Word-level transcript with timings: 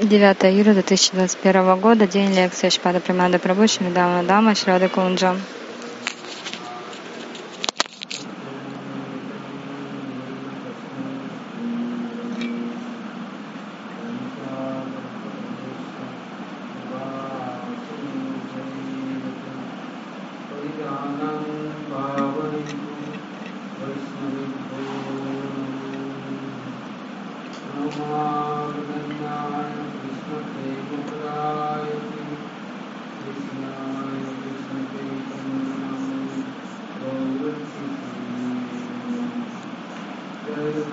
Девятое 0.00 0.52
июля 0.52 0.74
2021 0.74 1.80
года, 1.80 2.06
день 2.06 2.32
лекции 2.32 2.68
Шпада 2.68 3.00
Примада 3.00 3.38
Прабху, 3.38 3.66
Шридама 3.66 4.22
Дама, 4.22 4.54
Шрада 4.54 4.88
Кунджа. 4.88 5.36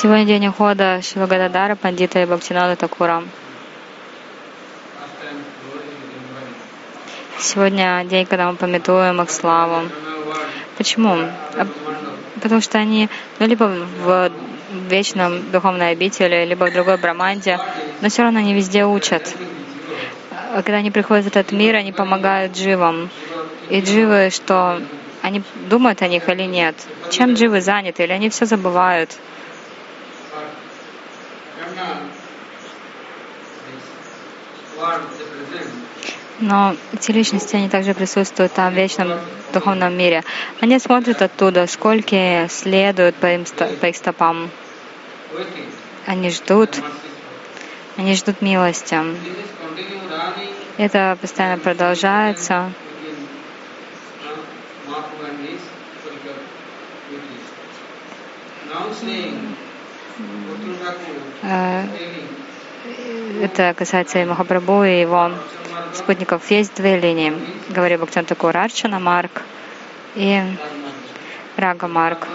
Сегодня 0.00 0.26
день 0.26 0.46
ухода 0.46 1.00
Шивагададара, 1.02 1.74
Пандита 1.74 2.22
и 2.22 2.24
Бхактинада 2.24 2.76
Такура. 2.76 3.24
Сегодня 7.40 8.04
день, 8.04 8.24
когда 8.24 8.48
мы 8.48 8.56
пометуем 8.56 9.20
их 9.20 9.28
славу. 9.28 9.88
Почему? 10.76 11.16
А, 11.56 11.66
потому 12.40 12.60
что 12.60 12.78
они 12.78 13.08
ну, 13.40 13.48
либо 13.48 13.64
в 14.04 14.30
вечном 14.88 15.50
духовной 15.50 15.90
обители, 15.90 16.44
либо 16.44 16.66
в 16.66 16.72
другой 16.72 16.96
браманде, 16.98 17.58
но 18.00 18.08
все 18.08 18.22
равно 18.22 18.38
они 18.38 18.54
везде 18.54 18.84
учат. 18.84 19.34
А 20.52 20.62
когда 20.62 20.76
они 20.76 20.92
приходят 20.92 21.24
в 21.24 21.28
этот 21.28 21.50
мир, 21.50 21.74
они 21.74 21.90
помогают 21.90 22.56
дживам. 22.56 23.10
И 23.68 23.80
дживы, 23.80 24.30
что 24.30 24.80
они 25.22 25.42
думают 25.68 26.02
о 26.02 26.06
них 26.06 26.28
или 26.28 26.44
нет? 26.44 26.76
Чем 27.10 27.34
дживы 27.34 27.60
заняты? 27.60 28.04
Или 28.04 28.12
они 28.12 28.30
все 28.30 28.46
забывают? 28.46 29.18
Но 36.40 36.76
эти 36.92 37.10
личности, 37.10 37.56
они 37.56 37.68
также 37.68 37.94
присутствуют 37.94 38.52
там 38.52 38.72
в 38.72 38.76
вечном 38.76 39.18
духовном 39.52 39.96
мире. 39.96 40.22
Они 40.60 40.78
смотрят 40.78 41.20
оттуда, 41.20 41.66
сколько 41.66 42.46
следуют 42.48 43.16
по, 43.16 43.26
им, 43.26 43.44
по 43.80 43.86
их 43.86 43.96
стопам. 43.96 44.50
Они 46.06 46.30
ждут, 46.30 46.80
они 47.96 48.14
ждут 48.14 48.40
милости. 48.40 48.96
Это 50.76 51.18
постоянно 51.20 51.58
продолжается. 51.58 52.72
Uh, 61.42 61.86
это 63.42 63.72
касается 63.76 64.18
и 64.20 64.24
Махапрабху, 64.24 64.82
и 64.82 65.00
его 65.00 65.30
спутников. 65.94 66.50
Есть 66.50 66.74
две 66.74 66.98
линии. 66.98 67.32
Говорю 67.68 67.98
Бхактан 67.98 68.24
Такур, 68.24 68.56
Арчана 68.56 68.98
Марк 68.98 69.42
и 70.16 70.42
Рага 71.56 71.86
Марк. 71.86 72.26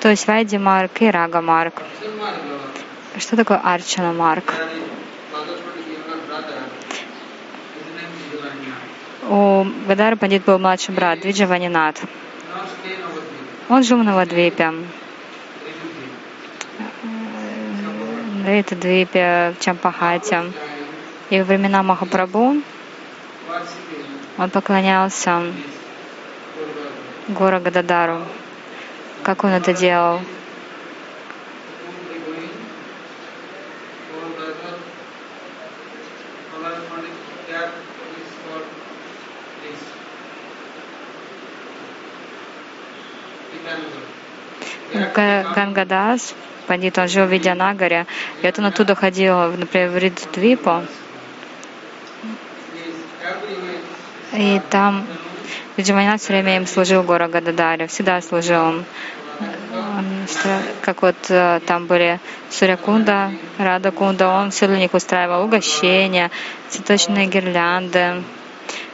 То 0.00 0.10
есть 0.10 0.26
Вайди 0.26 0.58
Марк 0.58 1.00
и 1.00 1.10
Рага 1.10 1.40
Марк. 1.40 1.82
Что 3.18 3.36
такое 3.36 3.58
Арчана 3.58 4.12
Марк? 4.12 4.52
У 9.28 9.66
Гадара 9.88 10.16
Пандит 10.16 10.44
был 10.44 10.58
младший 10.58 10.94
брат, 10.94 11.20
Двиджа 11.20 11.46
Ванинат. 11.46 12.00
Он 13.68 13.82
жил 13.82 13.98
на 13.98 14.14
Вадвипе. 14.14 14.72
Это 18.52 18.76
Двипе, 18.76 19.54
Чампахате. 19.60 20.52
И 21.30 21.38
во 21.38 21.44
времена 21.44 21.82
Махапрабху 21.82 22.56
он 24.38 24.50
поклонялся 24.50 25.42
Гора 27.28 27.60
Гададару. 27.60 28.20
Как 29.22 29.44
он 29.44 29.50
это 29.50 29.72
делал? 29.72 30.20
Гангадас 45.16 46.34
Пандит, 46.66 46.98
он 46.98 47.08
жил 47.08 47.26
в 47.26 47.32
Видянагаре, 47.32 48.06
и 48.42 48.46
вот 48.46 48.58
он 48.58 48.66
оттуда 48.66 48.94
ходил, 48.94 49.52
например, 49.52 49.90
в 49.90 49.98
Риддвипу, 49.98 50.82
и 54.32 54.60
там 54.70 55.06
Виджаманат 55.76 56.20
все 56.20 56.32
время 56.32 56.56
им 56.56 56.66
служил 56.66 57.02
Гора 57.02 57.28
Гададаре, 57.28 57.86
всегда 57.86 58.20
служил. 58.20 58.60
Он 58.62 58.84
как 60.82 61.02
вот 61.02 61.16
э, 61.28 61.60
там 61.66 61.86
были 61.86 62.18
Сурякунда, 62.50 63.32
Радакунда, 63.58 64.28
он 64.28 64.50
все 64.50 64.66
для 64.66 64.78
них 64.78 64.94
устраивал 64.94 65.44
угощения, 65.44 66.30
цветочные 66.68 67.26
гирлянды, 67.26 68.22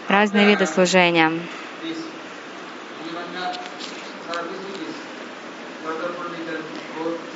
разные 0.08 0.46
виды 0.46 0.66
служения. 0.66 1.32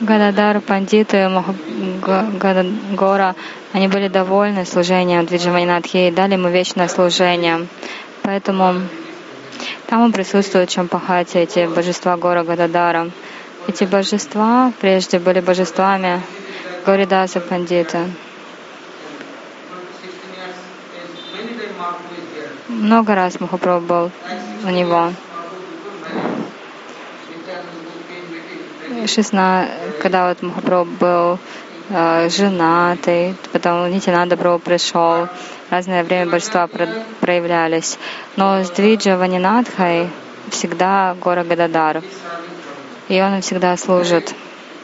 Гададар, 0.00 0.60
пандиты, 0.60 1.30
Гора, 2.92 3.34
они 3.72 3.88
были 3.88 4.08
довольны 4.08 4.66
служением 4.66 5.24
Двиджаманинатхи 5.24 6.08
и 6.08 6.10
дали 6.10 6.34
ему 6.34 6.48
вечное 6.48 6.88
служение. 6.88 7.66
Поэтому 8.22 8.82
там 9.86 10.12
присутствуют 10.12 10.68
Чампахати, 10.68 11.38
эти 11.38 11.66
божества 11.66 12.16
Гора 12.18 12.44
Гададара. 12.44 13.10
Эти 13.68 13.84
божества 13.84 14.70
прежде 14.80 15.18
были 15.18 15.40
божествами 15.40 16.20
Горидаса 16.84 17.40
Пандита. 17.40 18.04
Много 22.68 23.14
раз 23.14 23.40
Махапрабху 23.40 23.86
был 23.86 24.10
у 24.64 24.68
него. 24.68 25.10
16, 29.06 30.00
когда 30.00 30.28
вот 30.28 30.42
Махапрабху 30.42 30.90
был 31.00 31.38
э, 31.90 32.28
женатый, 32.28 33.34
потом 33.52 33.90
Нитинанда 33.90 34.36
Прабху 34.36 34.58
пришел, 34.58 35.28
разное 35.70 36.04
время 36.04 36.30
божества 36.30 36.68
проявлялись. 37.20 37.98
Но 38.36 38.62
с 38.64 38.70
Двиджа 38.70 39.16
Ванинадхой 39.16 40.08
всегда 40.50 41.16
Гора 41.22 41.44
Гададар. 41.44 42.02
И 43.08 43.20
он 43.20 43.40
всегда 43.40 43.76
служит 43.76 44.34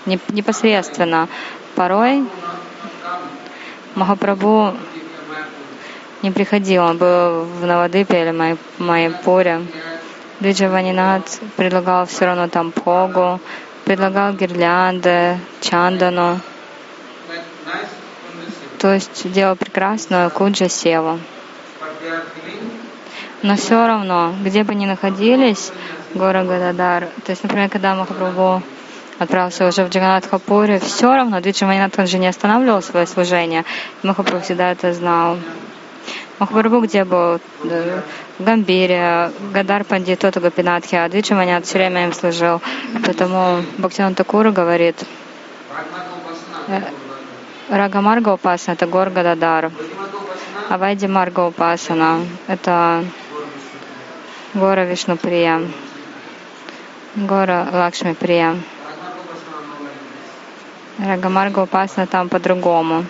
непосредственно. 0.07 1.29
Порой 1.75 2.25
Махапрабху 3.95 4.75
не 6.23 6.31
приходил, 6.31 6.85
он 6.85 6.99
был 6.99 7.45
в 7.45 7.67
Навадыпе 7.67 8.23
или 8.23 8.57
Майпуре. 8.79 9.63
Ванинат 10.41 11.41
предлагал 11.57 12.07
все 12.07 12.27
равно 12.27 12.49
там 12.49 12.73
погу, 12.73 13.41
предлагал 13.85 14.33
гирлянды, 14.33 15.39
чандану. 15.61 16.41
То 18.79 18.95
есть 18.95 19.31
делал 19.31 19.57
прекрасную 19.57 20.31
куджа 20.31 20.69
севу. 20.69 21.19
Но 23.43 23.57
все 23.57 23.87
равно, 23.87 24.35
где 24.43 24.63
бы 24.63 24.75
ни 24.75 24.87
находились, 24.87 25.73
гора 26.15 26.45
Гададар, 26.45 27.09
то 27.25 27.31
есть, 27.31 27.43
например, 27.43 27.69
когда 27.69 27.95
Махапрабху 27.95 28.63
отправился 29.19 29.67
уже 29.67 29.85
в 29.85 29.89
Джаганатхапуре, 29.89 30.79
все 30.79 31.15
равно 31.15 31.41
Двиджаманинат 31.41 31.99
он 31.99 32.07
же 32.07 32.19
не 32.19 32.29
останавливал 32.29 32.83
свое 32.83 33.07
служение. 33.07 33.65
Махапрабху 34.03 34.45
всегда 34.45 34.71
это 34.73 34.93
знал. 34.93 35.39
Махапрабху 36.43 36.81
где 36.81 37.05
был? 37.05 37.41
Гамбире, 38.41 39.31
Гадар 39.55 39.85
Пандит, 39.85 40.19
тот 40.19 40.37
Гапинатхи, 40.39 40.97
а 40.97 41.09
Двиджаманят 41.09 41.65
все 41.65 41.79
время 41.79 42.07
им 42.07 42.13
служил. 42.13 42.61
Поэтому 43.07 43.63
Бхактиван 43.79 44.17
Такура 44.17 44.51
говорит, 44.51 44.97
э, 46.67 46.81
Рагамарга 47.69 48.31
Упасана— 48.31 48.75
это 48.77 48.89
гор 48.89 49.11
Гададар. 49.11 49.71
А 50.69 50.79
Вайди 50.79 51.07
Марга 51.07 51.47
Упасана— 51.47 52.27
это 52.49 53.05
гора 54.55 54.85
Вишнуприя, 54.85 55.61
гора 57.15 57.69
Лакшми 57.71 58.15
Прия. 58.15 58.57
Рагамарга 60.99 61.61
Упасана 61.61 62.09
там 62.09 62.29
по-другому. 62.29 63.05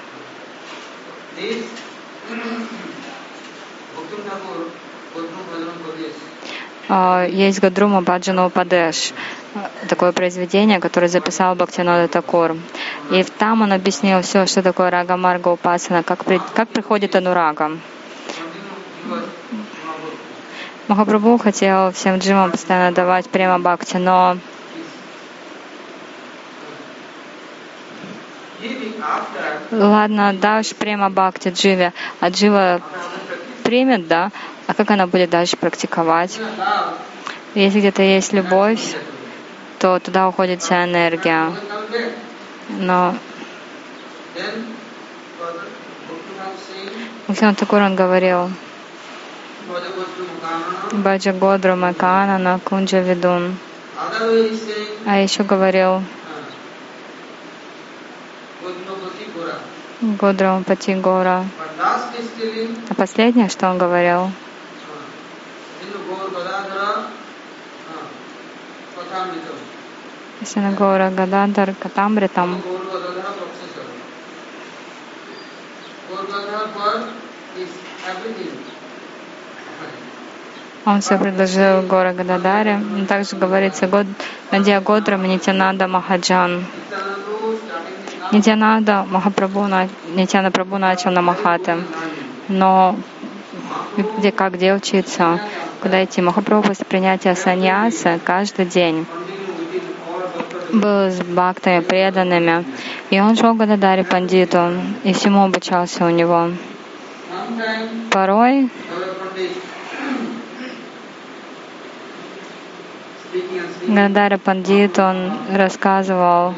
А, 6.89 7.27
есть 7.27 7.61
Гадрума 7.61 8.03
Баджана 8.03 8.47
Упадеш, 8.47 9.13
такое 9.89 10.13
произведение, 10.13 10.81
которое 10.81 11.09
записал 11.09 11.55
Бхактинода 11.55 12.09
Такур. 12.09 12.57
И 13.11 13.23
там 13.23 13.63
он 13.63 13.73
объяснил 13.73 14.21
все, 14.23 14.47
что 14.47 14.63
такое 14.63 14.91
Рага 14.91 15.17
Марга 15.17 15.49
Упасана, 15.49 16.03
как, 16.03 16.25
при, 16.25 16.41
как 16.55 16.69
приходит 16.69 17.17
Анурага. 17.17 17.71
Махапрабху 20.89 21.39
хотел 21.39 21.93
всем 21.93 22.19
джимам 22.19 22.51
постоянно 22.51 22.95
давать 22.95 23.29
према 23.31 23.59
бхакти, 23.59 23.97
но 23.97 24.37
Ладно, 29.71 30.35
дашь 30.35 30.75
према 30.75 31.09
бхакти 31.09 31.49
дживе, 31.49 31.93
а 32.21 32.29
джива 32.29 32.83
примет, 33.73 34.07
да, 34.07 34.31
а 34.67 34.75
как 34.75 34.91
она 34.91 35.07
будет 35.07 35.31
дальше 35.31 35.57
практиковать? 35.57 36.39
Если 37.55 37.79
где-то 37.79 38.03
есть 38.03 38.35
любовь, 38.35 38.95
то 39.79 39.99
туда 39.99 40.29
уходит 40.29 40.61
вся 40.61 40.85
энергия. 40.85 41.51
Но 42.69 43.15
Максим 47.29 47.55
Такур 47.55 47.81
он 47.81 47.97
говорил, 47.97 48.51
Баджа 50.93 51.33
Годру 51.33 51.75
Макана 51.75 52.37
на 52.37 52.59
Кунджа 52.59 52.99
Видун. 52.99 53.57
А 55.07 55.17
еще 55.17 55.45
говорил 55.45 56.03
Годрам 60.03 60.65
Пати 60.65 60.95
Гора. 60.95 61.45
А 61.79 62.95
последнее, 62.95 63.49
что 63.49 63.71
он 63.71 63.79
говорил? 63.79 64.33
Синагора 70.45 71.11
Гададар 71.11 71.73
Катамритам. 71.79 72.61
Он 80.85 81.01
все 81.01 81.17
предложил 81.17 81.83
Гора 81.83 82.13
Гададаре. 82.13 82.81
Также 83.09 83.37
говорится 83.37 83.87
Год, 83.87 84.07
Надия 84.51 84.81
Годра 84.81 85.17
Нитянанда 85.17 85.87
Махаджан. 85.87 86.67
Нитянанда 88.33 89.05
Махапрабху, 89.11 89.67
Нитяна 90.15 90.51
Прабху 90.51 90.79
начал 90.79 91.11
на 91.11 91.21
Махаты. 91.21 91.77
Но 92.49 92.97
где, 94.19 94.33
как 94.33 94.55
где 94.55 94.73
учиться, 94.73 95.39
куда 95.83 96.03
идти? 96.03 96.23
Махапрабху 96.23 96.69
после 96.69 96.87
принятия 96.87 97.35
саньяса 97.35 98.19
каждый 98.25 98.65
день 98.65 99.07
был 100.73 101.11
с 101.11 101.21
бхактами, 101.21 101.81
преданными. 101.81 102.65
И 103.11 103.21
он 103.21 103.37
шел 103.37 103.53
к 103.55 103.59
Гададаре 103.59 104.03
Пандиту 104.03 104.73
и 105.05 105.13
всему 105.13 105.45
обучался 105.45 106.07
у 106.07 106.09
него. 106.09 106.53
Порой 108.11 108.71
Гададаре 113.87 114.39
Пандит, 114.39 114.99
он 114.99 115.33
рассказывал 115.53 116.55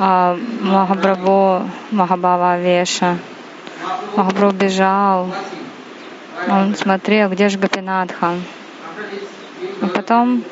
о 0.00 0.34
Махапрабху 0.62 1.68
Махабава 1.90 2.58
Веша. 2.58 3.18
Махапрабху 4.16 4.56
бежал, 4.56 5.28
он 6.48 6.74
смотрел, 6.74 7.28
где 7.28 7.50
же 7.50 7.58
Гапинатха. 7.58 8.32
А 9.82 9.86
потом 9.88 10.42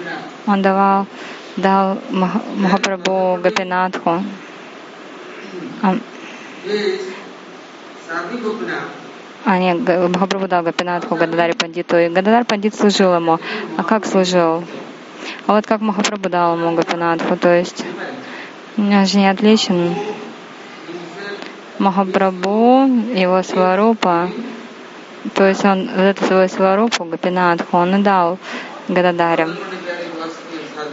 он 0.46 0.60
давал 0.60 1.06
дал 1.56 1.96
Махапрабху 2.10 3.40
Гапинатху. 3.42 4.22
А, 9.46 9.58
нет, 9.58 9.78
Махапрабху 10.10 10.46
дал 10.46 10.62
Гапинатху 10.62 11.16
Гададаре 11.16 11.54
Пандиту, 11.54 11.96
и 11.96 12.10
Гададар 12.10 12.44
Пандит 12.44 12.74
служил 12.74 13.14
ему. 13.14 13.38
А 13.78 13.82
как 13.82 14.04
служил? 14.04 14.62
А 15.46 15.54
вот 15.54 15.66
как 15.66 15.80
Махапрабху 15.80 16.28
дал 16.28 16.58
ему 16.58 16.76
Гапинатху, 16.76 17.34
то 17.36 17.48
есть 17.48 17.82
он 18.78 19.06
же 19.06 19.18
не 19.18 19.28
отличен. 19.28 19.94
Махапрабху, 21.78 22.86
его 23.14 23.42
сварупа, 23.42 24.30
то 25.34 25.46
есть 25.46 25.64
он 25.64 25.88
вот 25.88 26.02
эту 26.02 26.24
свою 26.24 26.48
сварупу, 26.48 27.04
Гапинатху, 27.04 27.76
он 27.76 28.00
и 28.00 28.02
дал 28.02 28.38
Гададаре. 28.88 29.48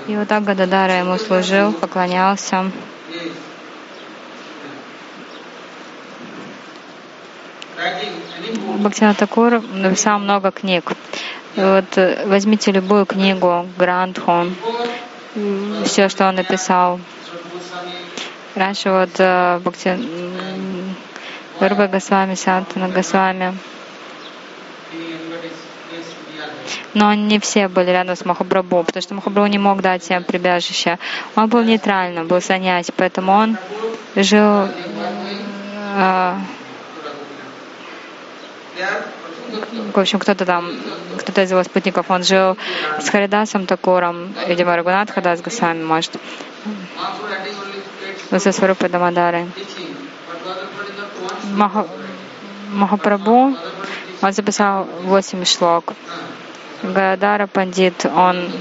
И 0.08 0.16
вот 0.16 0.28
так 0.28 0.44
Гададара 0.44 1.00
ему 1.00 1.18
служил, 1.18 1.74
поклонялся. 1.74 2.72
Бхактина 8.80 9.16
Такур 9.16 9.62
написал 9.74 10.20
много 10.20 10.52
книг. 10.52 10.92
Вот 11.56 11.86
возьмите 12.26 12.72
любую 12.72 13.06
книгу, 13.06 13.66
Грантху, 13.78 14.52
все, 15.86 16.10
что 16.10 16.28
он 16.28 16.36
написал. 16.36 17.00
Раньше 18.56 18.90
вот 18.90 19.10
э, 19.20 19.60
Бхакти 19.60 20.00
Руба 21.60 21.88
Госвами, 21.88 22.36
Сантана 22.36 22.90
Госвами, 22.90 23.58
но 26.94 27.14
не 27.14 27.40
все 27.40 27.68
были 27.68 27.92
рядом 27.92 28.16
с 28.16 28.24
Махапрабху, 28.24 28.84
потому 28.84 29.02
что 29.02 29.14
Махапрабху 29.14 29.52
не 29.52 29.58
мог 29.58 29.82
дать 29.82 30.10
им 30.10 30.24
прибежище. 30.24 30.98
Он 31.36 31.48
был 31.48 31.64
нейтральным, 31.64 32.28
был 32.28 32.42
саньяси, 32.42 32.94
поэтому 32.96 33.34
он 33.34 33.58
жил 34.16 34.70
э, 35.98 36.36
в 39.94 40.00
общем, 40.00 40.20
кто-то 40.20 40.46
там, 40.46 40.72
кто-то 41.18 41.44
из 41.44 41.52
его 41.52 41.64
спутников, 41.64 42.10
он 42.10 42.24
жил 42.24 42.58
с 43.00 43.10
Харидасом 43.10 43.66
Такуром, 43.66 44.34
видимо, 44.48 44.76
Рагунат 44.76 45.12
Хадас 45.12 45.42
Госвами, 45.42 45.84
может, 45.84 46.12
со 48.30 48.52
Сварупой 48.52 48.90
Дамадары. 48.90 49.48
Маха, 51.54 51.88
Махапрабху, 52.72 53.56
он 54.22 54.34
записал 54.34 54.88
восемь 55.04 55.46
шлок. 55.46 55.94
Гадара 56.84 57.48
Пандит, 57.48 58.06
он 58.06 58.52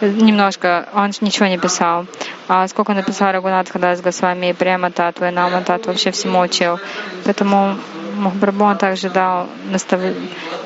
немножко, 0.00 0.88
он 0.94 1.10
ничего 1.20 1.46
не 1.46 1.58
писал. 1.58 2.06
А 2.48 2.66
сколько 2.68 2.94
написал 2.94 3.32
Рагунат 3.32 3.70
Хадас 3.70 4.00
Госвами, 4.00 4.50
и 4.50 4.52
Према 4.52 4.90
Татву, 4.90 5.26
и 5.26 5.30
Нама 5.30 5.62
Татву, 5.62 5.92
вообще 5.92 6.10
всему 6.10 6.40
учил. 6.40 6.78
Поэтому 7.24 7.76
Махапрабху 8.16 8.64
он 8.64 8.78
также 8.78 9.10
дал 9.10 9.46
настав... 9.70 10.00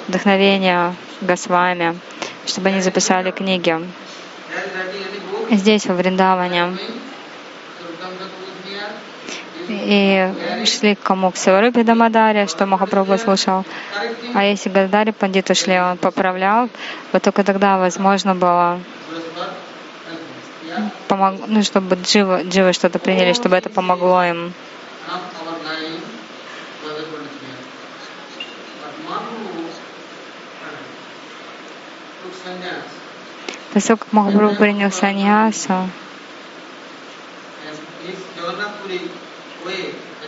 вдохновение 0.09 0.95
Госвами, 1.21 1.99
чтобы 2.47 2.69
они 2.69 2.81
записали 2.81 3.31
книги. 3.31 3.79
Здесь, 5.50 5.87
во 5.87 5.95
Вриндаване, 5.95 6.76
и 9.68 10.64
шли 10.66 10.94
к 10.94 11.00
кому? 11.00 11.30
К 11.30 11.37
Саварупе 11.37 11.85
Дамадаре, 11.85 12.47
что 12.47 12.66
Махапрабху 12.66 13.18
слушал. 13.18 13.64
А 14.35 14.44
если 14.44 14.68
Гадари 14.68 15.12
Пандиту 15.12 15.54
шли, 15.54 15.78
он 15.78 15.97
поправлял, 15.97 16.68
вот 17.12 17.23
только 17.23 17.44
тогда 17.44 17.78
возможно 17.78 18.35
было 18.35 18.80
помог, 21.09 21.35
ну, 21.47 21.62
чтобы 21.62 21.97
дживы, 21.97 22.42
дживы 22.44 22.73
что-то 22.73 22.99
приняли, 22.99 23.33
чтобы 23.33 23.56
это 23.56 23.71
помогло 23.71 24.25
им. 24.25 24.52
Как 33.75 34.12
Махапрабху 34.12 34.56
принял 34.56 34.92
саньясу, 34.92 35.88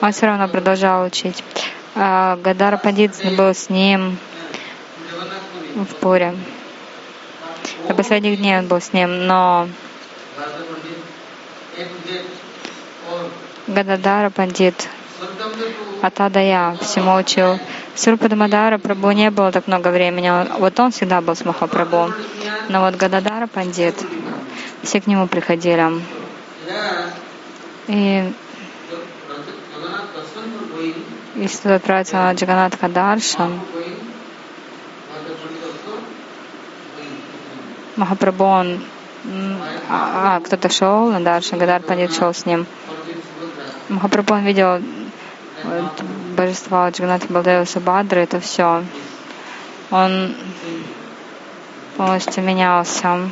он 0.01 0.13
все 0.13 0.27
равно 0.27 0.49
продолжал 0.49 1.05
учить. 1.07 1.43
А, 1.95 2.37
Гадар 2.37 2.79
Пандит 2.79 3.13
был 3.37 3.55
с 3.55 3.71
ним 3.71 4.19
в 5.75 5.95
Пуре. 5.97 6.35
До 7.89 7.95
последних 7.95 8.39
дней 8.39 8.59
он 8.59 8.67
был 8.67 8.81
с 8.81 8.93
ним, 8.93 9.27
но 9.27 9.69
Гададара 13.67 14.31
Пандит 14.31 14.89
Атадая 16.03 16.77
всему 16.77 17.15
учил. 17.15 17.59
Сурпадамадара 17.95 18.79
Прабhu 18.79 19.13
не 19.13 19.31
было 19.31 19.51
так 19.51 19.67
много 19.67 19.89
времени. 19.89 20.31
Вот 20.59 20.79
он 20.79 20.91
всегда 20.91 21.21
был 21.21 21.35
с 21.35 21.45
Махапрабху. 21.45 22.13
Но 22.69 22.81
вот 22.83 22.97
Гададара 22.97 23.47
Пандит, 23.47 23.95
все 24.83 25.01
к 25.01 25.07
нему 25.07 25.27
приходили. 25.27 26.03
И 27.89 28.33
если 31.35 31.59
туда 31.59 31.75
отправиться 31.77 32.17
на 32.17 32.33
Джаганат 32.33 32.77
Кадаршан, 32.77 33.61
Махапрабху, 37.97 38.45
он, 38.45 38.85
а, 39.89 40.37
а 40.37 40.41
кто-то 40.41 40.69
шел 40.69 41.11
на 41.11 41.21
Даршан, 41.21 41.59
Гадар 41.59 41.81
Пандит 41.81 42.15
шел 42.15 42.35
с 42.35 42.45
ним. 42.45 42.67
Махапрабху, 43.89 44.35
он 44.35 44.45
видел 44.45 44.83
вот, 45.65 46.03
божества 46.37 46.91
Джаганат 46.91 47.27
Балдева 47.31 47.65
Сабадры, 47.65 48.21
это 48.21 48.41
все. 48.41 48.85
Он 49.91 50.35
полностью 51.97 52.45
менялся. 52.45 53.31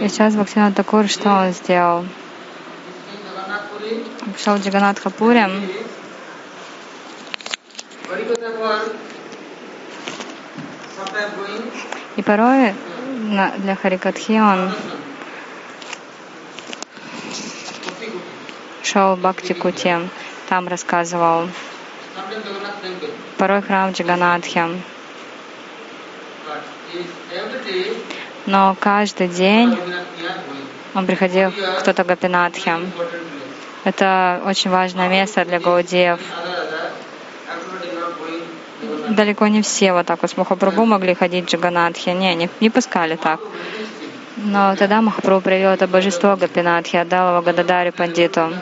И 0.00 0.08
сейчас 0.08 0.34
Бхактивинод 0.34 0.74
Такур, 0.74 1.08
что 1.08 1.30
он 1.30 1.52
сделал? 1.52 2.04
Шел 4.38 4.56
в 4.56 4.64
Джаганат. 4.64 4.98
И 12.16 12.22
порой 12.22 12.74
для 13.58 13.76
Харикатхи 13.76 14.40
он 14.40 14.72
шел 18.82 19.14
в 19.14 19.20
Бхакти 19.20 19.52
Кути, 19.52 19.94
там 20.48 20.66
рассказывал. 20.66 21.48
Порой 23.36 23.62
храм 23.62 23.92
Джаганатхи. 23.92 24.82
Но 28.46 28.76
каждый 28.80 29.28
день 29.28 29.78
он 30.94 31.06
приходил 31.06 31.52
кто-то 31.80 32.04
Гапинатхи. 32.04 32.72
Это 33.84 34.42
очень 34.44 34.70
важное 34.70 35.08
место 35.08 35.44
для 35.44 35.60
гаудиев. 35.60 36.20
Далеко 39.10 39.46
не 39.48 39.62
все 39.62 39.92
вот 39.92 40.06
так 40.06 40.20
вот 40.22 40.30
с 40.30 40.36
Махапрабху 40.36 40.84
могли 40.84 41.14
ходить 41.14 41.46
в 41.46 41.48
Джаганатхи. 41.48 42.10
Не, 42.10 42.34
не, 42.34 42.50
не 42.60 42.70
пускали 42.70 43.16
так. 43.16 43.40
Но 44.36 44.76
тогда 44.76 45.00
Махапрабху 45.00 45.42
привел 45.42 45.70
это 45.70 45.86
божество 45.86 46.36
Гапинатхи, 46.36 46.96
отдал 46.96 47.32
его 47.32 47.42
Гададари 47.42 47.90
Пандиту. 47.90 48.52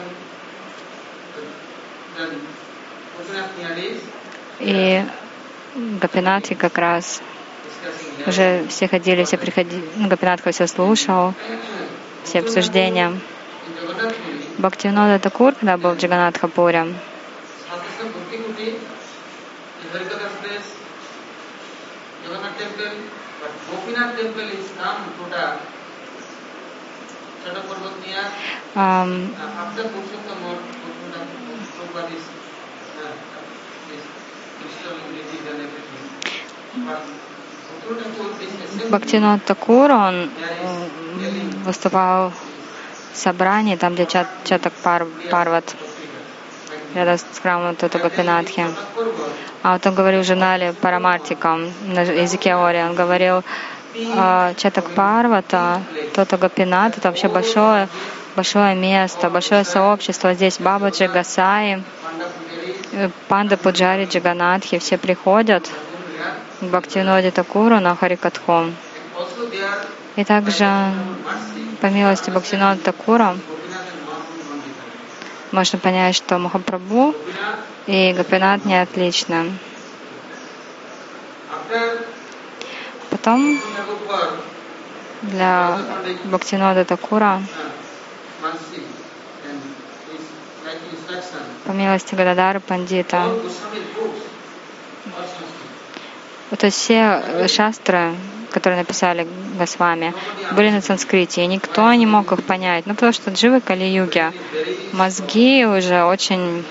И 4.59 5.03
Гапинатхи 5.75 6.55
как 6.55 6.77
раз 6.77 7.21
уже 8.25 8.65
все 8.69 8.87
ходили, 8.87 9.23
все 9.23 9.37
приходили, 9.37 9.83
ну, 9.95 10.07
Гапинатха 10.07 10.51
все 10.51 10.67
слушал, 10.67 11.33
все 12.23 12.39
обсуждения. 12.39 13.13
Бхактивинода 14.57 15.19
Такур, 15.19 15.53
когда 15.53 15.77
был 15.77 15.91
в 15.91 15.97
Джаганатхапуре, 15.97 16.87
um, 28.75 29.33
Бхактинот 38.89 39.43
Такур, 39.45 39.91
он 39.91 40.29
выступал 41.65 42.31
в 43.13 43.17
собрании, 43.17 43.75
там, 43.75 43.93
где 43.93 44.05
Чат, 44.05 44.27
Чатак 44.43 44.73
Пар, 44.83 45.05
Парват, 45.31 45.75
рядом 46.95 47.17
с 47.17 47.39
храмом 47.41 47.75
Тото 47.75 47.99
Гапинатхи. 47.99 48.65
А 49.63 49.73
вот 49.73 49.85
он 49.85 49.95
говорил 49.95 50.21
в 50.21 50.25
журнале 50.25 50.73
Парамартикам 50.73 51.71
на 51.87 52.01
языке 52.01 52.53
Ори, 52.55 52.79
он 52.83 52.95
говорил, 52.95 53.43
«А, 54.15 54.53
Чатак 54.55 54.91
Парвата, 54.91 55.81
Тото 56.13 56.37
Гапинат, 56.37 56.97
это 56.97 57.07
вообще 57.09 57.27
большое, 57.27 57.87
большое 58.35 58.75
место, 58.75 59.29
большое 59.29 59.63
сообщество. 59.63 60.33
Здесь 60.33 60.59
Бабаджи, 60.59 61.07
Гасаи, 61.07 61.83
Панда 63.27 63.57
Пуджари, 63.57 64.05
Джаганатхи, 64.05 64.77
все 64.77 64.97
приходят, 64.97 65.69
Бхактивиноде 66.61 67.31
Такуру 67.31 67.79
на 67.79 67.95
Харикатху. 67.95 68.71
И 70.15 70.23
также, 70.23 70.91
по 71.81 71.85
милости 71.87 72.29
Бхактивинода 72.31 72.81
Такура, 72.81 73.37
можно 75.51 75.79
понять, 75.79 76.15
что 76.15 76.37
Махапрабху 76.39 77.15
и 77.85 78.13
Гапинат 78.13 78.65
не 78.65 78.81
отличны. 78.81 79.53
Потом 83.09 83.59
для 85.21 85.77
Бхактинода 86.25 86.85
Такура 86.85 87.41
по 91.65 91.71
милости 91.71 92.15
Гададара 92.15 92.59
Пандита. 92.59 93.23
Есть 96.51 96.77
все 96.77 97.47
шастры, 97.47 98.13
которые 98.51 98.79
написали 98.79 99.27
Госвами, 99.57 100.13
были 100.51 100.69
на 100.69 100.81
санскрите, 100.81 101.43
и 101.43 101.47
никто 101.47 101.93
не 101.93 102.05
мог 102.05 102.31
их 102.31 102.43
понять. 102.43 102.85
Ну, 102.85 102.93
потому 102.93 103.13
что 103.13 103.31
дживы 103.31 103.59
Кали-юги, 103.61 104.31
мозги 104.93 105.65
уже 105.65 106.03
очень 106.03 106.63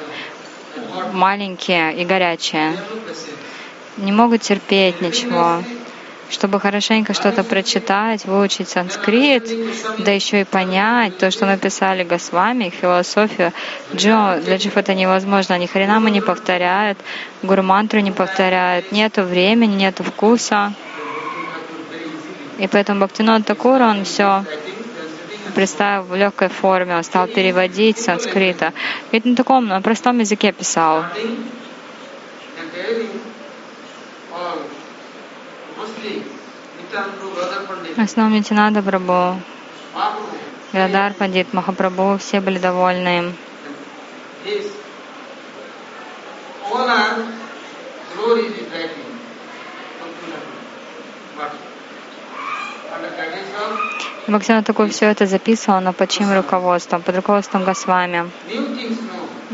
маленькие 1.12 1.95
и 1.97 2.04
горячие, 2.04 2.76
не 3.97 4.12
могут 4.12 4.42
терпеть 4.42 5.00
ничего 5.00 5.62
чтобы 6.30 6.61
хорошенько 6.61 7.14
что-то 7.14 7.45
прочитать, 7.45 8.25
выучить 8.25 8.68
санскрит, 8.68 9.49
да 9.99 10.12
еще 10.12 10.40
и 10.40 10.45
понять 10.45 11.18
то, 11.18 11.30
что 11.30 11.47
написали 11.47 12.04
Госвами, 12.04 12.64
их 12.64 12.75
философию. 12.75 13.52
Джо, 13.95 14.40
для 14.45 14.56
джив 14.56 14.76
это 14.76 14.95
невозможно. 14.95 15.54
Они 15.54 15.66
хренамы 15.66 16.11
не 16.11 16.21
повторяют, 16.21 16.99
гурмантру 17.42 18.00
не 18.00 18.12
повторяют, 18.12 18.92
нету 18.92 19.23
времени, 19.23 19.75
нету 19.75 20.02
вкуса. 20.02 20.73
И 22.59 22.66
поэтому 22.68 23.00
Бхактинод 23.00 23.45
Такур, 23.45 23.83
он 23.83 24.04
все 24.04 24.45
представил 25.54 26.04
в 26.04 26.14
легкой 26.14 26.49
форме, 26.49 26.97
он 26.97 27.04
стал 27.04 27.26
переводить 27.26 27.99
санскрита. 27.99 28.73
Ведь 29.12 29.25
на 29.25 29.37
таком, 29.37 29.66
на 29.66 29.80
простом 29.80 30.18
языке 30.18 30.52
писал. 30.52 31.04
Основ 37.97 38.31
Нитинада 38.31 38.81
Прабhu, 38.81 39.40
Градар 40.73 41.14
Пандит, 41.14 41.52
Махапрабху, 41.52 42.19
все 42.19 42.40
были 42.40 42.59
довольны 42.59 43.19
им. 43.19 43.37
Бхактина 54.26 54.62
такой 54.62 54.88
все 54.90 55.07
это 55.07 55.26
записывал, 55.26 55.81
но 55.81 55.93
под 55.93 56.11
чьим 56.11 56.33
руководством? 56.33 57.02
Под 57.02 57.16
руководством 57.16 57.64
Госвами. 57.64 58.31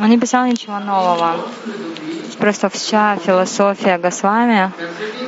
Он 0.00 0.08
не 0.08 0.18
писал 0.18 0.46
ничего 0.46 0.78
нового. 0.78 1.36
Просто 2.42 2.68
вся 2.68 3.16
философия 3.24 3.98
Госвами, 3.98 4.72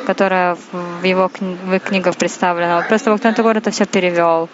которая 0.05 0.57
в 0.73 1.05
его 1.05 1.29
в 1.29 1.79
книгах 1.79 2.17
представлена, 2.17 2.79
вот 2.79 2.89
просто 2.89 3.11
Бхактина 3.11 3.35
Тагор 3.35 3.57
это 3.57 3.71
все 3.71 3.87
перевел. 3.87 4.49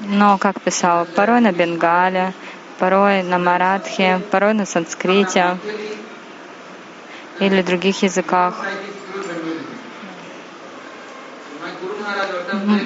Но, 0.00 0.38
как 0.38 0.62
писал, 0.62 1.04
порой 1.04 1.42
на 1.42 1.52
бенгале, 1.52 2.32
порой 2.78 3.22
на 3.24 3.38
маратхе, 3.38 4.22
порой 4.30 4.54
на 4.54 4.64
санскрите 4.64 5.58
или 7.38 7.60
других 7.60 8.02
языках. 8.02 8.64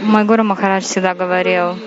Мой 0.02 0.24
гуру 0.24 0.42
Махарадж 0.42 0.82
всегда 0.82 1.14
говорил, 1.14 1.78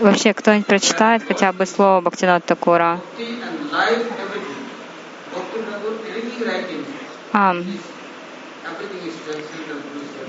вообще 0.00 0.34
кто-нибудь 0.34 0.66
прочитает 0.66 1.22
хотя 1.26 1.52
бы 1.52 1.66
слово 1.66 2.00
Бхактинат 2.00 2.44
Такура, 2.44 3.00
а, 7.32 7.54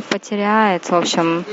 потеряет, 0.10 0.90
в 0.90 0.94
общем, 0.94 1.46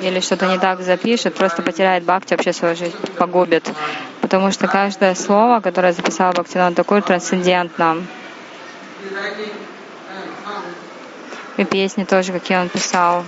или 0.00 0.20
что-то 0.20 0.46
не 0.46 0.58
так 0.58 0.80
запишет, 0.82 1.34
просто 1.34 1.62
потеряет 1.62 2.04
бхакти, 2.04 2.34
вообще 2.34 2.52
свою 2.52 2.76
жизнь 2.76 2.96
погубит. 3.18 3.68
Потому 4.20 4.50
что 4.52 4.68
каждое 4.68 5.14
слово, 5.14 5.60
которое 5.60 5.92
записал 5.92 6.32
Бхактинат 6.32 6.74
Такур, 6.74 7.02
трансцендентно. 7.02 8.02
И 11.56 11.64
песни 11.64 12.04
тоже, 12.04 12.32
какие 12.32 12.58
он 12.58 12.68
писал. 12.68 13.24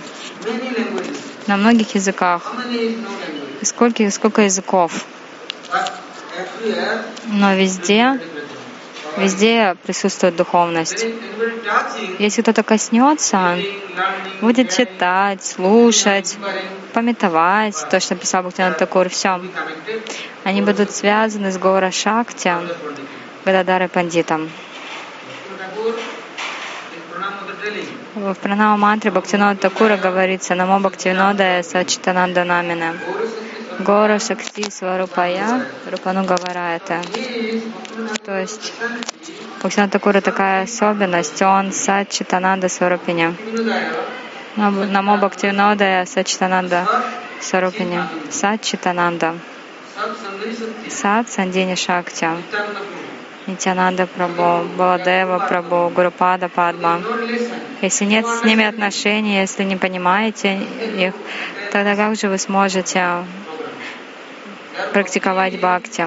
На 1.47 1.57
многих 1.57 1.95
языках. 1.95 2.53
Сколько, 3.61 4.09
сколько 4.09 4.41
языков. 4.43 5.05
Но 7.25 7.53
везде, 7.55 8.19
везде 9.17 9.75
присутствует 9.83 10.35
духовность. 10.35 11.05
Если 12.19 12.41
кто-то 12.41 12.63
коснется, 12.63 13.57
будет 14.41 14.71
читать, 14.71 15.43
слушать, 15.43 16.37
пометовать 16.93 17.75
то, 17.89 17.99
что 17.99 18.15
писал 18.15 18.43
Бхактинат 18.43 18.77
Такур, 18.77 19.09
все. 19.09 19.41
Они 20.43 20.61
будут 20.61 20.91
связаны 20.91 21.51
с 21.51 21.57
Гора 21.57 21.91
Шакти, 21.91 22.53
Гададарой 23.45 23.89
Пандитом. 23.89 24.49
В 28.15 28.33
пранама 28.35 28.77
мантре 28.77 29.11
Бхактинод 29.11 29.59
Такура 29.59 29.97
говорится 29.97 30.55
«Намо 30.55 30.79
Бхактивинода 30.79 31.61
Сачитананда 31.63 32.43
Намина». 32.43 32.95
Гора 33.79 34.19
Шакти 34.19 34.69
Сварупая, 34.69 35.65
Рупану 35.89 36.23
это. 36.25 37.01
То 38.25 38.39
есть 38.39 38.73
Бхактинод 39.59 39.91
Такура 39.91 40.19
такая 40.19 40.63
особенность, 40.63 41.41
он 41.41 41.71
Сачитананда 41.71 42.67
Сварупиня. 42.67 43.35
Намо 44.57 45.17
Бхактивинода 45.17 46.03
Сачитананда 46.05 46.85
Сварупиня. 47.39 48.09
Сачитананда. 48.29 49.35
Сат 50.89 51.29
Сандини 51.29 51.75
Шакти. 51.75 52.27
Нитянанда 53.47 54.03
Прабhu, 54.03 54.67
Баладева 54.77 55.47
Прабhu, 55.49 55.89
Гурупада 55.89 56.49
Падма. 56.49 57.01
Если 57.81 58.05
нет 58.05 58.27
с 58.27 58.43
ними 58.43 58.63
отношений, 58.63 59.37
если 59.37 59.63
не 59.63 59.75
понимаете 59.75 60.59
их, 60.97 61.13
тогда 61.71 61.95
как 61.95 62.15
же 62.15 62.27
вы 62.27 62.37
сможете 62.37 63.23
практиковать 64.93 65.59
бхакти? 65.59 66.05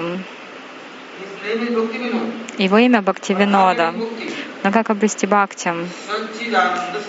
Его 2.57 2.77
имя 2.77 3.01
Бхактивинода. 3.01 3.93
Но 4.63 4.71
как 4.71 4.89
обрести 4.89 5.27
бхакти? 5.27 5.73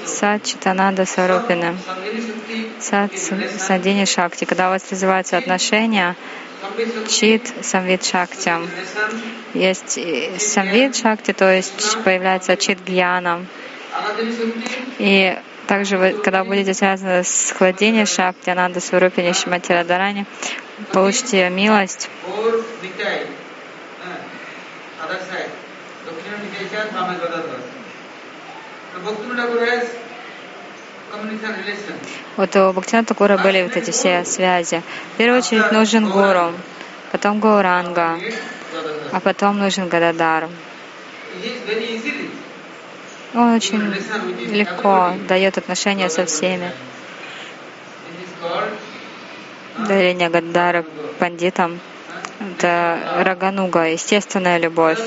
Сад 0.06 0.42
Читананда 0.42 1.06
Сарупина. 1.06 1.76
Сад 2.80 3.12
Садини 3.58 4.04
Шакти. 4.04 4.44
Когда 4.44 4.68
у 4.68 4.70
вас 4.70 4.82
развиваются 4.90 5.36
отношения, 5.36 6.16
Чит 7.08 7.52
Самвид 7.62 8.04
Шакти. 8.04 8.52
Есть 9.54 9.98
Самвид 10.40 10.96
Шакти, 10.96 11.32
то 11.32 11.52
есть 11.52 11.98
появляется 12.02 12.56
Чит 12.56 12.78
Гьяна. 12.84 13.46
И 14.98 15.38
также 15.66 15.96
вы, 15.96 16.12
когда 16.12 16.44
будете 16.44 16.74
связаны 16.74 17.22
с 17.24 17.54
хладением 17.56 18.06
Шакти, 18.06 18.50
Ананда 18.50 18.80
Сварупини 18.80 19.32
Шимати 19.32 19.72
Радарани, 19.72 20.26
получите 20.92 21.48
милость. 21.50 22.08
Вот. 32.36 32.56
У 32.56 32.72
Бхактина 32.72 33.04
Такура 33.04 33.38
были 33.38 33.62
вот 33.62 33.76
эти 33.76 33.90
все 33.90 34.24
связи. 34.24 34.82
В 35.14 35.16
первую 35.18 35.38
очередь 35.38 35.70
нужен 35.72 36.10
гуру, 36.10 36.52
потом 37.12 37.40
Гауранга, 37.40 38.18
а 39.12 39.20
потом 39.20 39.58
нужен 39.58 39.88
Гададар. 39.88 40.48
Он 43.34 43.54
очень 43.54 43.92
легко 44.52 45.12
дает 45.28 45.58
отношения 45.58 46.08
со 46.08 46.24
всеми. 46.24 46.72
Дарение 49.88 50.28
Гаддара 50.30 50.84
пандитам 51.18 51.80
это 52.40 52.98
рагануга, 53.24 53.84
естественная 53.84 54.58
любовь. 54.58 54.98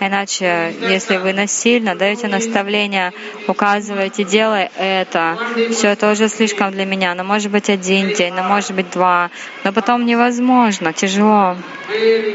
Иначе, 0.00 0.74
если 0.88 1.16
вы 1.16 1.32
насильно 1.32 1.94
даете 1.94 2.28
наставления, 2.28 3.12
указываете, 3.46 4.24
делай 4.24 4.70
это, 4.76 5.36
все 5.72 5.88
это 5.88 6.12
уже 6.12 6.28
слишком 6.28 6.70
для 6.70 6.84
меня, 6.84 7.14
но 7.14 7.24
может 7.24 7.50
быть 7.50 7.68
один 7.68 8.12
день, 8.14 8.34
но 8.34 8.42
может 8.42 8.72
быть 8.72 8.90
два, 8.90 9.30
но 9.64 9.72
потом 9.72 10.06
невозможно, 10.06 10.92
тяжело. 10.92 11.56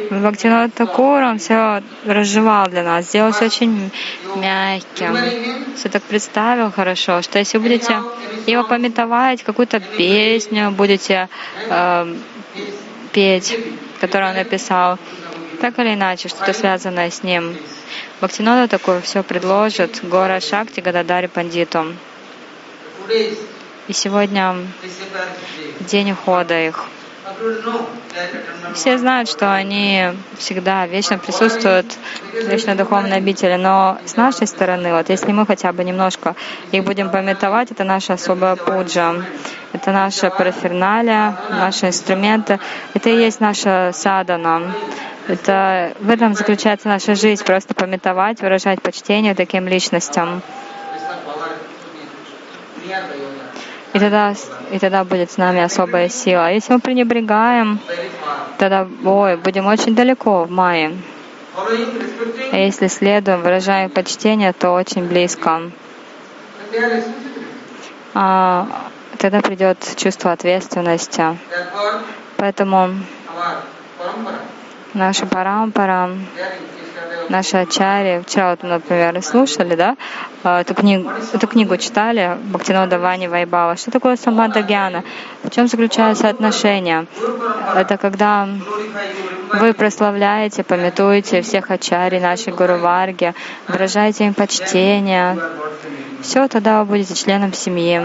Бхактинат 0.09 0.73
Такур, 0.73 1.21
он 1.21 1.37
все 1.37 1.83
разжевал 2.05 2.67
для 2.67 2.83
нас, 2.83 3.05
сделал 3.05 3.31
все 3.31 3.45
очень 3.45 3.91
мягким, 4.35 5.15
все 5.75 5.89
так 5.89 6.03
представил 6.03 6.71
хорошо, 6.71 7.21
что 7.21 7.39
если 7.39 7.59
будете 7.59 7.99
его 8.47 8.63
пометовать, 8.63 9.43
какую-то 9.43 9.79
песню 9.79 10.71
будете 10.71 11.29
э, 11.69 12.15
петь, 13.13 13.57
который 14.03 14.27
он 14.31 14.35
написал, 14.35 14.99
Так 15.61 15.79
или 15.79 15.93
иначе, 15.93 16.27
что-то 16.27 16.51
связанное 16.51 17.09
с 17.09 17.23
ним. 17.23 17.55
Бхактинода 18.17 18.67
такое 18.67 18.99
все 18.99 19.23
предложит 19.23 20.03
Гора 20.03 20.41
Шакти 20.41 20.81
Гададари 20.81 21.27
Пандиту. 21.27 21.95
И 23.87 23.93
сегодня 23.93 24.57
день 25.79 26.11
ухода 26.11 26.59
их. 26.59 26.85
Все 28.73 28.97
знают, 28.97 29.29
что 29.29 29.53
они 29.53 30.09
всегда 30.37 30.87
вечно 30.87 31.17
присутствуют 31.17 31.85
в 32.31 32.47
вечной 32.47 32.75
духовной 32.75 33.17
обители, 33.17 33.55
но 33.55 33.97
с 34.05 34.15
нашей 34.15 34.47
стороны, 34.47 34.93
вот 34.93 35.09
если 35.09 35.31
мы 35.31 35.45
хотя 35.45 35.71
бы 35.73 35.83
немножко 35.83 36.35
их 36.71 36.83
будем 36.83 37.09
пометовать, 37.09 37.71
это 37.71 37.83
наша 37.83 38.13
особая 38.13 38.55
пуджа, 38.55 39.15
это 39.73 39.91
наша 39.91 40.29
параферналия, 40.29 41.37
наши 41.49 41.87
инструменты, 41.87 42.59
это 42.93 43.09
и 43.09 43.17
есть 43.17 43.39
наша 43.39 43.91
садана. 43.93 44.73
Это 45.27 45.93
в 45.99 46.09
этом 46.09 46.33
заключается 46.33 46.89
наша 46.89 47.15
жизнь, 47.15 47.43
просто 47.45 47.73
пометовать, 47.73 48.41
выражать 48.41 48.81
почтение 48.81 49.35
таким 49.35 49.67
личностям. 49.67 50.41
И 53.93 53.99
тогда, 53.99 54.33
и 54.71 54.79
тогда 54.79 55.03
будет 55.03 55.31
с 55.31 55.37
нами 55.37 55.61
особая 55.61 56.09
сила. 56.09 56.51
Если 56.51 56.73
мы 56.73 56.79
пренебрегаем, 56.79 57.79
тогда 58.57 58.87
ой, 59.05 59.37
будем 59.37 59.67
очень 59.67 59.95
далеко 59.95 60.45
в 60.45 60.51
мае. 60.51 60.97
А 62.51 62.57
если 62.57 62.87
следуем, 62.87 63.41
выражаем 63.41 63.91
почтение, 63.91 64.53
то 64.53 64.71
очень 64.71 65.07
близко. 65.07 65.69
А, 68.15 68.67
тогда 69.19 69.41
придет 69.41 69.77
чувство 69.95 70.31
ответственности. 70.31 71.37
Поэтому 72.37 72.95
наша 74.93 75.27
парампара, 75.27 76.09
наши 77.29 77.57
ачари, 77.57 78.21
вчера 78.25 78.51
вот, 78.51 78.63
например, 78.63 79.21
слушали, 79.23 79.75
да, 79.75 79.95
а, 80.43 80.61
эту 80.61 80.73
книгу, 80.73 81.09
эту 81.33 81.47
книгу 81.47 81.77
читали, 81.77 82.37
Бхактинода 82.51 82.99
Вани 82.99 83.27
Вайбава. 83.27 83.75
Что 83.75 83.91
такое 83.91 84.15
самбанда 84.15 84.61
гьяна? 84.61 85.03
В 85.43 85.49
чем 85.49 85.67
заключаются 85.67 86.29
отношения? 86.29 87.05
Это 87.75 87.97
когда 87.97 88.47
вы 89.53 89.73
прославляете, 89.73 90.63
пометуете 90.63 91.41
всех 91.41 91.71
ачари, 91.71 92.19
нашей 92.19 92.53
Гуру 92.53 92.77
Варги, 92.77 93.33
выражаете 93.67 94.25
им 94.25 94.33
почтение, 94.33 95.37
все, 96.23 96.47
тогда 96.47 96.79
вы 96.79 96.85
будете 96.85 97.15
членом 97.15 97.53
семьи. 97.53 98.01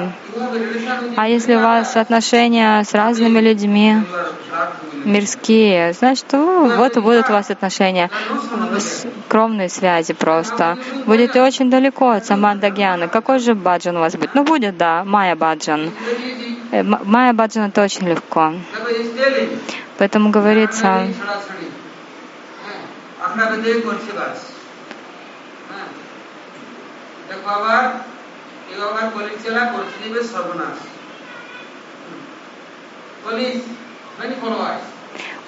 А 1.16 1.28
если 1.28 1.54
у 1.54 1.60
вас 1.60 1.96
отношения 1.96 2.82
с 2.82 2.92
разными 2.92 3.38
людьми, 3.38 3.94
мирские, 5.04 5.92
значит, 5.92 6.26
вот 6.32 6.96
будут 6.98 7.30
у 7.30 7.32
вас 7.32 7.50
отношения, 7.50 8.10
кровные 9.28 9.68
связи 9.68 10.12
просто. 10.14 10.78
Будете 11.06 11.42
очень 11.42 11.70
далеко 11.70 12.10
от 12.10 12.26
Самбандагьяны. 12.26 13.08
Какой 13.08 13.38
же 13.38 13.54
баджан 13.54 13.96
у 13.96 14.00
вас 14.00 14.14
будет? 14.16 14.34
Ну, 14.34 14.44
будет, 14.44 14.76
да, 14.76 15.04
Майя 15.04 15.36
баджан. 15.36 15.90
Э, 16.70 16.82
Майя 16.82 17.32
баджан 17.32 17.64
это 17.64 17.82
очень 17.82 18.08
легко. 18.08 18.52
Поэтому 19.98 20.30
говорится, 20.30 21.08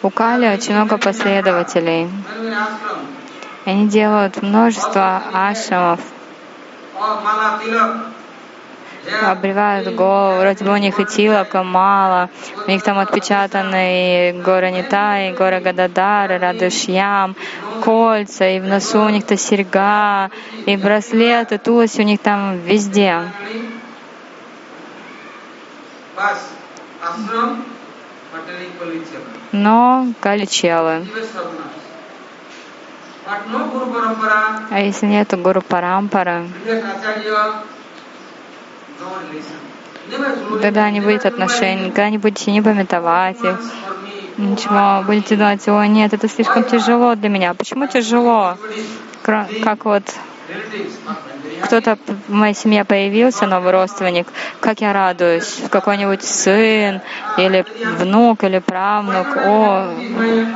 у 0.03 0.11
Кали 0.11 0.49
очень 0.49 0.75
много 0.75 0.99
последователей. 0.99 2.09
Они 3.67 3.89
делают 3.89 4.41
множество 4.43 5.23
ашрамов, 5.35 6.01
обревают 9.23 9.95
голову, 9.95 10.41
вроде 10.41 10.65
бы 10.65 10.73
у 10.73 10.77
них 10.77 10.99
и 10.99 11.05
тилока 11.05 11.63
мало, 11.63 12.31
у 12.67 12.71
них 12.71 12.83
там 12.83 12.99
отпечатаны 12.99 14.31
и 14.31 14.33
гора 14.33 14.71
Нита, 14.71 15.29
и 15.29 15.33
гора 15.33 15.61
Гададар, 15.61 16.33
и 16.33 16.39
Радушьям, 16.39 17.37
кольца, 17.83 18.47
и 18.47 18.61
в 18.61 18.65
носу 18.65 19.03
у 19.03 19.09
них-то 19.09 19.37
серьга, 19.37 20.31
и 20.67 20.77
браслеты, 20.77 21.59
тулоси 21.59 22.01
у 22.01 22.05
них 22.05 22.21
там 22.21 22.59
везде. 22.59 23.23
Но 29.53 30.07
каличелы. 30.21 31.07
А 34.71 34.81
если 34.81 35.07
нету 35.07 35.37
гуру 35.37 35.63
парампара, 35.63 36.45
тогда 40.61 40.91
не 40.91 41.01
будет 41.01 41.27
отношений, 41.27 41.87
никогда 41.87 42.11
не 42.11 42.19
будете 42.19 42.51
не 42.51 42.63
пометовать 42.63 43.43
их, 43.43 43.61
ничего, 44.37 45.03
будете 45.07 45.37
думать, 45.37 45.67
о 45.69 45.85
нет, 45.87 46.13
это 46.13 46.29
слишком 46.29 46.65
тяжело 46.65 47.15
для 47.15 47.29
меня. 47.29 47.55
Почему 47.55 47.87
тяжело? 47.87 48.57
Как 49.23 49.85
вот 49.85 50.03
кто-то 51.63 51.99
в 52.29 52.33
моей 52.33 52.55
семье 52.55 52.85
появился, 52.85 53.47
новый 53.47 53.73
родственник, 53.73 54.27
как 54.61 54.81
я 54.81 54.93
радуюсь, 54.93 55.61
какой-нибудь 55.71 56.23
сын 56.23 57.01
или 57.37 57.65
внук 57.99 58.45
или 58.45 58.59
правнук, 58.59 59.27
о, 59.37 59.95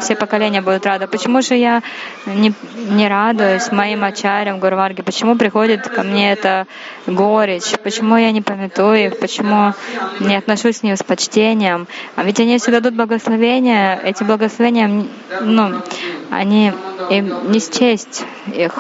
все 0.01 0.17
поколения 0.17 0.61
будут 0.61 0.87
рады. 0.87 1.07
Почему 1.07 1.43
же 1.43 1.55
я 1.55 1.83
не, 2.27 2.53
не 2.89 3.09
радуюсь 3.09 3.71
моим 3.71 4.05
ачарям 4.05 4.59
Гурварги? 4.59 5.03
Почему 5.03 5.37
приходит 5.37 5.87
ко 5.89 6.03
мне 6.03 6.33
эта 6.33 6.67
горечь? 7.07 7.79
Почему 7.83 8.17
я 8.17 8.33
не 8.33 8.43
пометую 8.43 9.07
их? 9.07 9.19
Почему 9.19 9.73
не 10.21 10.37
отношусь 10.37 10.81
к 10.81 10.83
ним 10.83 10.97
с 10.97 11.03
почтением? 11.03 11.87
А 12.17 12.25
ведь 12.25 12.41
они 12.41 12.59
всегда 12.59 12.81
дадут 12.81 12.97
благословения, 12.97 14.01
эти 14.03 14.25
благословения, 14.25 15.07
ну, 15.41 15.83
они 16.31 16.73
им 17.11 17.53
не 17.53 17.61
счесть 17.61 18.25
их. 18.53 18.73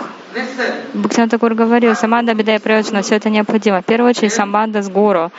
Бхактиван 0.94 1.28
Такур 1.28 1.54
говорил, 1.54 1.94
саманда 1.94 2.32
Абидея 2.32 2.58
Прайоджана, 2.58 3.02
все 3.02 3.16
это 3.16 3.30
необходимо. 3.30 3.82
В 3.82 3.84
первую 3.84 4.10
очередь 4.10 4.32
самбанда 4.32 4.82
с 4.82 4.88
гуру, 4.88 5.30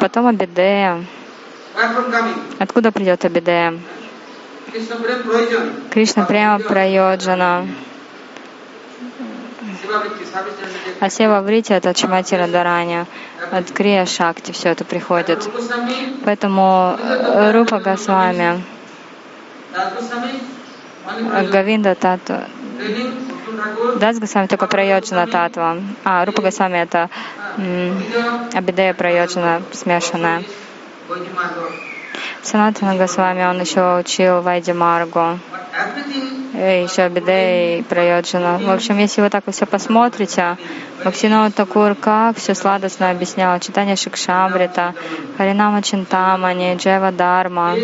потом 0.00 0.26
Абидея. 0.26 1.04
Откуда 2.58 2.92
придет 2.92 3.24
Абидея? 3.24 3.78
Кришна 5.90 6.24
прямо 6.24 6.58
Прайоджана. 6.60 7.66
А 11.00 11.10
Сева 11.10 11.40
Врити 11.40 11.72
это 11.72 11.94
Чимати 11.94 12.34
Радарани, 12.34 13.06
от 13.50 13.70
Крия 13.72 14.06
Шакти 14.06 14.52
все 14.52 14.68
это 14.70 14.84
приходит. 14.84 15.48
Поэтому 16.24 16.96
э, 16.98 17.50
Рупа 17.52 17.80
Госвами, 17.80 18.62
Гавинда 21.50 21.94
Тату, 21.94 22.34
Дас 23.98 24.18
Госвами 24.18 24.46
только 24.46 24.66
Прайоджана 24.66 25.26
Татва, 25.26 25.76
а 26.04 26.24
Рупа 26.24 26.42
Госвами 26.42 26.78
это 26.78 27.08
Абидея 28.54 28.94
Прайоджана 28.94 29.62
смешанная. 29.72 30.42
Санатана 32.42 32.96
Госвами, 32.96 33.44
он 33.44 33.60
еще 33.60 33.98
учил 33.98 34.40
Вайди 34.40 34.72
Маргу, 34.72 35.38
еще 36.54 37.02
Абидей 37.02 37.82
Прайоджана. 37.84 38.58
В 38.58 38.70
общем, 38.70 38.98
если 38.98 39.20
вы 39.20 39.30
так 39.30 39.44
все 39.50 39.66
посмотрите, 39.66 40.56
Бхактинова 41.00 41.50
Такур 41.50 41.94
как 41.94 42.36
все 42.36 42.54
сладостно 42.54 43.10
объяснял, 43.10 43.58
читание 43.60 43.96
Шикшамрита, 43.96 44.94
Харинама 45.36 45.82
Чинтамани, 45.82 46.76
Джева 46.76 47.10
Дарма, 47.12 47.74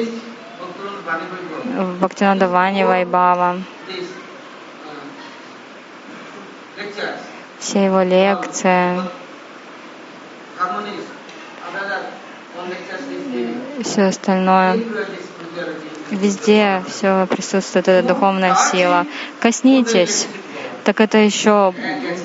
Бхактинада 2.00 2.48
Вани 2.48 2.84
Вайбава 2.84 3.56
все 7.58 7.84
его 7.84 8.02
лекции, 8.02 9.00
все 13.82 14.02
остальное. 14.02 14.78
Везде 16.10 16.82
все 16.88 17.26
присутствует 17.26 17.88
эта 17.88 18.06
духовная 18.06 18.54
сила. 18.54 19.06
Коснитесь, 19.40 20.28
так 20.84 21.00
это 21.00 21.18
еще 21.18 21.74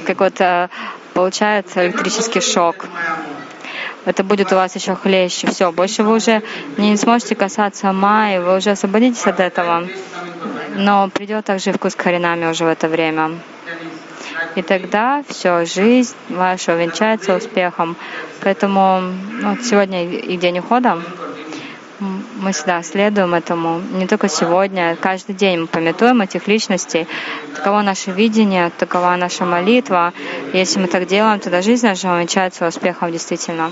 какой-то 0.06 0.70
получается 1.14 1.86
электрический 1.88 2.42
шок. 2.42 2.86
Это 4.06 4.24
будет 4.24 4.52
у 4.52 4.56
вас 4.56 4.76
еще 4.76 4.96
хлеще. 4.96 5.48
Все, 5.48 5.72
больше 5.72 6.04
вы 6.04 6.16
уже 6.16 6.42
не 6.78 6.98
сможете 6.98 7.36
касаться 7.36 7.92
майи, 7.92 8.40
вы 8.40 8.58
уже 8.58 8.72
освободитесь 8.72 9.26
от 9.28 9.40
этого. 9.40 9.88
Но 10.76 11.10
придет 11.10 11.46
также 11.46 11.72
вкус 11.72 11.96
коренами 11.96 12.46
уже 12.48 12.66
в 12.66 12.68
это 12.68 12.88
время. 12.88 13.32
И 14.56 14.62
тогда 14.62 15.24
все, 15.28 15.66
жизнь 15.66 16.16
ваша 16.30 16.74
увенчается 16.74 17.36
успехом. 17.36 17.96
Поэтому 18.42 19.02
ну, 19.02 19.50
вот 19.52 19.64
сегодня 19.64 20.06
и 20.06 20.38
день 20.38 20.60
ухода. 20.60 21.02
мы 22.00 22.52
всегда 22.52 22.82
следуем 22.82 23.34
этому, 23.34 23.80
не 23.94 24.08
только 24.08 24.28
сегодня, 24.28 24.98
каждый 25.00 25.36
день 25.36 25.60
мы 25.60 25.68
пометуем 25.68 26.22
этих 26.22 26.48
личностей. 26.48 27.08
Таково 27.56 27.82
наше 27.82 28.12
видение, 28.12 28.72
такова 28.78 29.16
наша 29.16 29.46
молитва. 29.46 30.14
Если 30.54 30.80
мы 30.80 30.88
так 30.88 31.08
делаем, 31.08 31.40
тогда 31.40 31.62
жизнь 31.62 31.86
наша 31.86 32.12
увенчается 32.12 32.68
успехом 32.68 33.12
действительно. 33.12 33.72